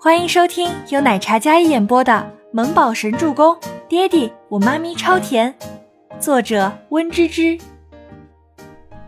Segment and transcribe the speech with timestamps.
[0.00, 2.12] 欢迎收听由奶茶一演播的
[2.52, 3.52] 《萌宝神助攻》，
[3.88, 5.52] 爹地我妈咪超甜，
[6.20, 7.58] 作者温芝芝。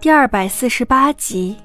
[0.00, 1.56] 第二百四十八集。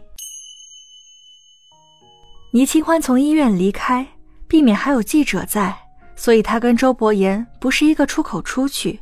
[2.54, 4.06] 倪清欢从医院离开，
[4.48, 5.76] 避免还有记者在，
[6.16, 9.00] 所以他跟周伯言不是一个出口出去。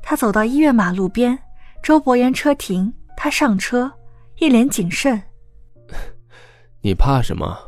[0.00, 1.36] 他走到医院马路边，
[1.82, 3.92] 周伯言车停，他上车，
[4.38, 5.20] 一脸谨慎。
[6.82, 7.58] 你怕什么？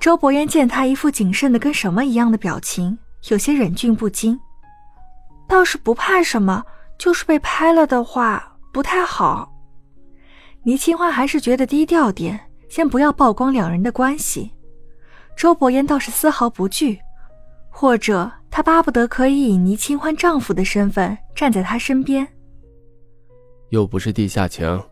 [0.00, 2.98] 周伯言见他一副谨慎的跟什么一样的表情，
[3.28, 4.40] 有些忍俊不禁。
[5.46, 6.64] 倒是不怕什么，
[6.96, 9.52] 就是被拍了的话不太好。
[10.62, 12.40] 倪清欢还是觉得低调点，
[12.70, 14.50] 先不要曝光两人的关系。
[15.36, 16.98] 周伯言倒是丝毫不惧，
[17.68, 22.26] 或者他巴不得可以以倪清欢丈夫的身份站在他身边。
[23.68, 24.82] 又不是地下情。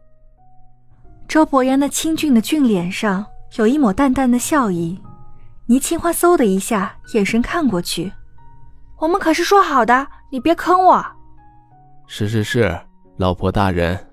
[1.26, 3.24] 周伯言那清俊的俊脸上。
[3.56, 5.00] 有一抹淡淡的笑意，
[5.70, 8.10] 倪清欢嗖的一下，眼神看过去。
[8.96, 11.04] 我们可是说好的，你别坑我。
[12.06, 12.74] 是是是，
[13.18, 14.06] 老婆大人。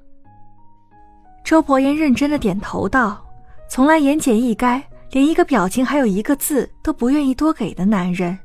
[1.45, 3.25] 周伯言认真的点头道
[3.71, 8.37] ：“从来言简意赅，连一个表情还有一个字都不愿意多给的男人，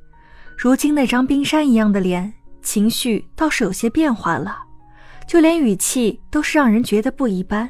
[0.57, 2.33] 如今那张冰山一样的脸，
[2.63, 4.57] 情绪倒是有些变化了，
[5.27, 7.69] 就连语气都是让人觉得不一般，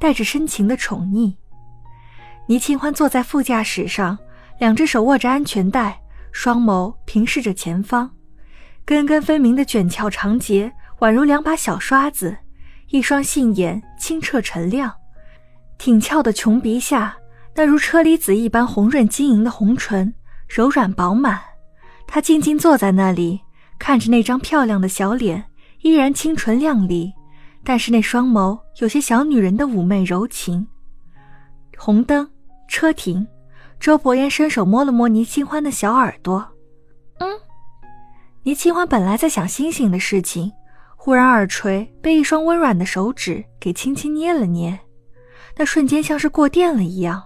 [0.00, 1.34] 带着深情的宠溺。”
[2.48, 4.18] 倪清欢坐在副驾驶上，
[4.58, 6.00] 两只手握着安全带，
[6.30, 8.08] 双眸平视着前方，
[8.84, 12.36] 根根分明的卷翘长睫宛如两把小刷子，
[12.90, 14.92] 一双杏眼清澈澄亮，
[15.78, 17.16] 挺翘的琼鼻下
[17.54, 20.14] 那如车厘子一般红润晶莹的红唇
[20.48, 21.40] 柔软饱满。
[22.06, 23.40] 她静静坐在那里，
[23.78, 25.44] 看着那张漂亮的小脸，
[25.80, 27.12] 依然清纯靓丽，
[27.64, 30.66] 但是那双眸有些小女人的妩媚柔情。
[31.76, 32.28] 红灯。
[32.68, 33.26] 车停，
[33.82, 36.48] 周伯言伸手摸了摸倪清欢的小耳朵。
[37.18, 37.28] 嗯，
[38.44, 40.52] 倪清欢本来在想星星的事情，
[40.94, 44.78] 忽然耳垂被一双温软的手指给轻轻捏了捏，
[45.56, 47.24] 那瞬间像是过电了一样。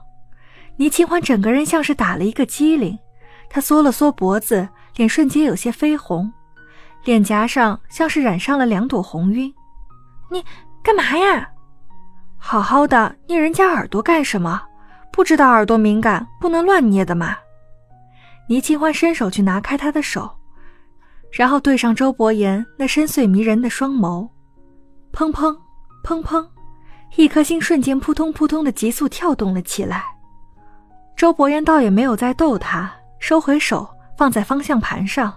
[0.78, 2.99] 倪清欢整个人像是打了一个激灵，
[3.50, 6.33] 她缩了缩脖子，脸瞬间有些绯红，
[7.05, 9.53] 脸颊上像是染上了两朵红晕。
[10.31, 10.43] 你
[10.83, 11.50] 干嘛呀？
[12.39, 14.62] 好好的捏人家耳朵干什么？
[15.12, 17.37] 不知道耳朵敏感，不能乱捏的嘛？
[18.49, 20.31] 倪清欢伸手去拿开他的手，
[21.33, 24.28] 然后对上周伯言那深邃迷人的双眸，
[25.12, 25.56] 砰砰
[26.05, 26.47] 砰砰，
[27.16, 30.05] 一颗心瞬间扑通扑通的急速跳动了起来。
[31.16, 35.34] 周伯言倒也没有再逗他，收回手放在方向盘上。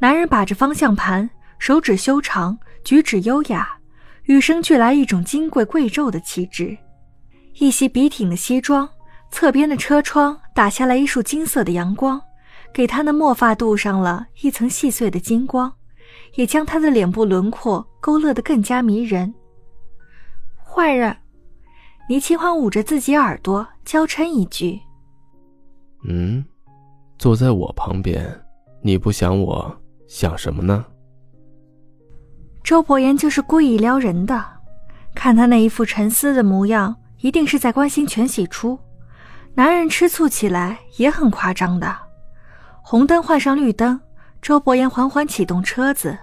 [0.00, 1.28] 男人把着方向盘，
[1.58, 3.68] 手指修长，举止优雅，
[4.24, 6.76] 与生俱来一种金贵贵胄的气质。
[7.54, 8.88] 一袭笔挺的西装。
[9.30, 12.20] 侧边的车窗打下来一束金色的阳光，
[12.72, 15.72] 给他的墨发镀上了一层细碎的金光，
[16.36, 19.34] 也将他的脸部轮廓勾勒得更加迷人。
[20.62, 21.16] 坏人，
[22.08, 24.78] 倪清欢捂着自己耳朵，娇嗔一句
[26.06, 26.44] ：“嗯，
[27.18, 28.24] 坐在我旁边，
[28.82, 29.76] 你不想我
[30.06, 30.84] 想什么呢？”
[32.62, 34.44] 周伯言就是故意撩人的，
[35.12, 38.78] 看他那一副沉思的模样，一定是在关心全喜初。
[39.54, 41.96] 男人吃醋起来也很夸张的。
[42.82, 43.98] 红灯换上绿灯，
[44.42, 46.18] 周伯言缓缓启动车子。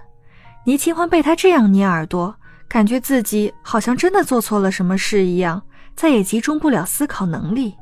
[0.64, 2.32] 倪清欢被他这样捏耳朵，
[2.68, 5.60] 感觉自己好像真的做错了什么事一样，
[5.96, 7.74] 再也集中不了思考能力，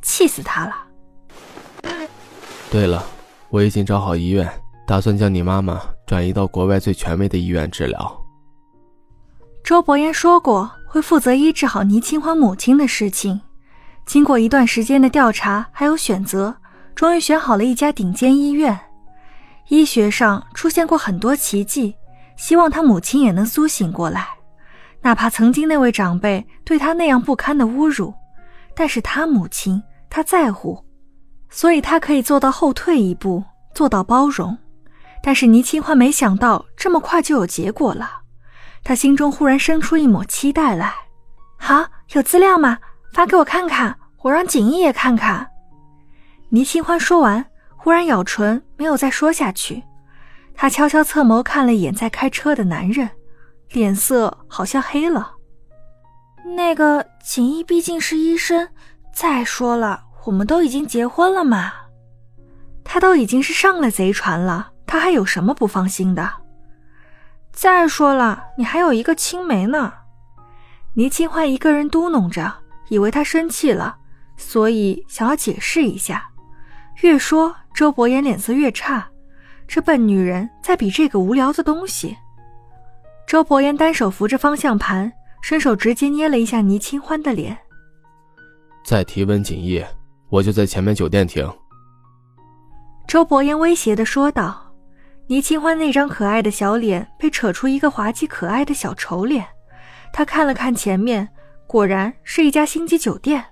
[0.00, 0.74] 气死他了。
[2.70, 3.04] 对了，
[3.50, 4.50] 我已经找好医院，
[4.86, 8.24] 打算将你妈妈转移到国外最权威的医院治疗。
[9.62, 13.40] 周伯言说过会负责医治好倪清欢母亲的事情。
[14.06, 16.54] 经过一段时间的调查还有选择，
[16.94, 18.78] 终于选好了一家顶尖医院。
[19.70, 21.96] 医学上出现过很多奇迹，
[22.36, 24.24] 希望他母亲也能苏醒过来。
[25.02, 28.14] 哪怕曾经那位长辈对他那样不堪的侮辱，
[28.72, 30.80] 但是他母亲他在乎，
[31.50, 33.42] 所以他可以做到后退一步，
[33.74, 34.56] 做到包容。
[35.20, 38.08] 但是倪清欢没想到这么快就有结果了，
[38.84, 40.94] 他心中忽然生出一抹期待来。
[41.56, 42.78] 好，有资料吗？
[43.14, 45.48] 发给我看看，我让锦衣也看看。
[46.50, 47.44] 倪清欢说完，
[47.76, 49.82] 忽然咬唇，没有再说下去。
[50.54, 53.08] 他悄悄侧眸看了一眼在开车的男人，
[53.70, 55.32] 脸色好像黑了。
[56.54, 58.68] 那个锦衣毕竟是医生，
[59.14, 61.72] 再说了，我们都已经结婚了嘛。
[62.84, 66.30] 他都已经是上了贼船了，他还有什么不放心的？
[67.54, 69.94] 再说了，你还有一个青梅呢。
[70.92, 72.64] 倪清欢一个人嘟哝着。
[72.90, 73.96] 以为他生气了，
[74.36, 76.28] 所以想要解释一下。
[77.00, 79.08] 越说，周伯言脸色越差。
[79.66, 82.14] 这笨女人在比这个无聊的东西。
[83.26, 85.10] 周伯言单手扶着方向盘，
[85.40, 87.56] 伸手直接捏了一下倪清欢的脸。
[88.84, 89.82] 再提温景逸，
[90.28, 91.50] 我就在前面酒店停。
[93.08, 94.63] 周伯言威胁的说道。
[95.26, 99.46] 倪清欢那张可爱的小脸被扯出一个滑稽可爱的小丑脸。
[100.12, 101.28] 他看了看前面，
[101.66, 103.44] 果然是一家星级酒店。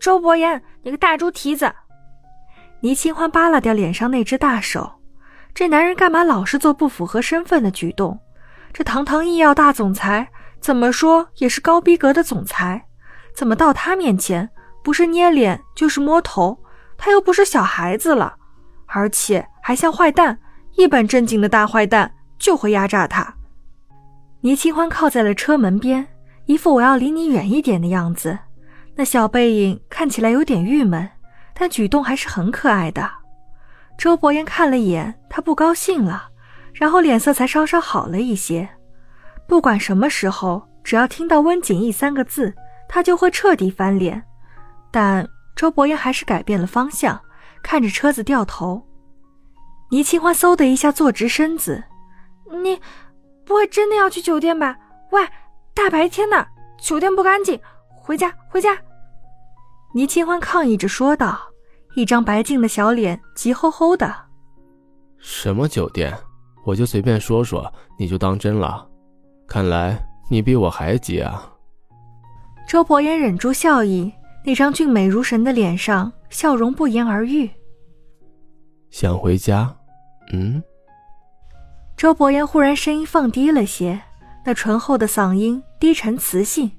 [0.00, 1.72] 周伯言，你个大猪蹄子！
[2.80, 5.00] 倪清欢扒拉掉脸上那只大手。
[5.54, 8.18] 这男人干嘛老是做不符合身份的举动？
[8.72, 10.28] 这堂堂医药大总裁，
[10.60, 12.84] 怎么说也是高逼格的总裁，
[13.34, 14.48] 怎么到他面前
[14.84, 16.58] 不是捏脸就是摸头？
[16.96, 18.36] 他又不是小孩子了，
[18.86, 20.38] 而且还像坏蛋，
[20.78, 23.34] 一本正经的大坏蛋就会压榨他。
[24.42, 26.06] 倪清欢靠在了车门边，
[26.46, 28.38] 一副我要离你远一点的样子，
[28.94, 31.10] 那小背影看起来有点郁闷，
[31.52, 33.10] 但举动还是很可爱的。
[33.98, 36.28] 周伯言看了一眼，他不高兴了。
[36.72, 38.68] 然后脸色才稍稍好了一些。
[39.48, 42.54] 不管什么时候，只要听到温景逸三个字，
[42.88, 44.22] 他就会彻底翻脸。
[44.92, 47.20] 但周伯言还是改变了方向，
[47.64, 48.80] 看着车子掉头。
[49.90, 51.82] 倪清欢嗖的一下坐直身子
[52.62, 52.80] ：“你
[53.44, 54.76] 不会真的要去酒店吧？
[55.10, 55.26] 喂，
[55.74, 56.46] 大白天的，
[56.78, 57.58] 酒店不干净，
[57.96, 58.76] 回家，回家！”
[59.94, 61.38] 倪清欢抗议着说道，
[61.94, 64.14] 一张白净的小脸急吼吼的
[65.18, 66.14] ：“什么酒店？”
[66.66, 68.86] 我就随便说说，你就当真了？
[69.46, 69.98] 看来
[70.28, 71.50] 你比我还急啊！
[72.68, 74.12] 周伯言忍住笑意，
[74.44, 77.48] 那张俊美如神的脸上笑容不言而喻。
[78.90, 79.74] 想回家？
[80.32, 80.62] 嗯。
[81.96, 84.00] 周伯言忽然声音放低了些，
[84.44, 86.70] 那醇厚的嗓音低沉磁性，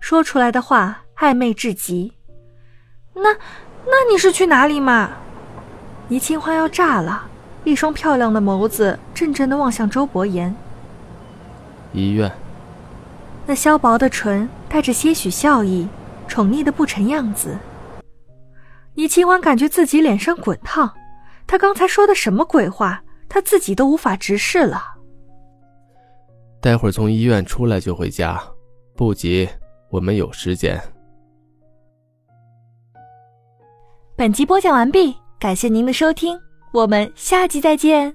[0.00, 2.12] 说出来的话暧昧至极。
[3.14, 3.34] 那，
[3.84, 5.10] 那你是去哪里嘛？
[6.08, 7.28] 倪清欢要炸了。
[7.64, 10.52] 一双漂亮的眸子怔怔地望向周伯言。
[11.92, 12.30] 医院。
[13.46, 15.86] 那削薄的唇带着些许笑意，
[16.26, 17.56] 宠溺的不成样子。
[18.94, 20.92] 倪清欢感觉自己脸上滚烫，
[21.46, 24.82] 他刚才说的什么鬼话，他自己都无法直视了。
[26.60, 28.40] 待会儿从医院出来就回家，
[28.94, 29.48] 不急，
[29.90, 30.80] 我们有时间。
[34.16, 36.38] 本集播讲完毕，感谢您的收听。
[36.72, 38.14] 我们下集再见。